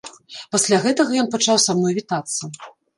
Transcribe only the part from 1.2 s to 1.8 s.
ён пачаў са